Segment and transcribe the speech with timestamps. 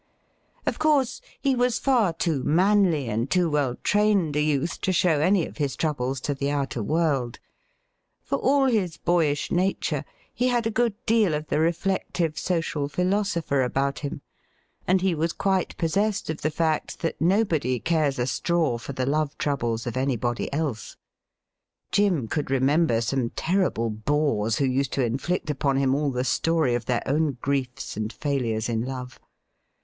[0.65, 5.19] Of course, he was far too manly and too well trained a youth to show
[5.19, 7.37] any of his troubles to the outer world.
[8.23, 10.03] For all his boyish nature,
[10.33, 14.23] he had a good deal of the reflective social philosopher about him,
[14.87, 19.05] and he was quite possessed of the fact that nobody cares a straw for the
[19.05, 20.97] love troubles of anybody else.
[21.91, 26.73] Jim could remember some terrible bores, who used to inflict upon him all the story
[26.73, 29.19] of their own griefs and failures in love.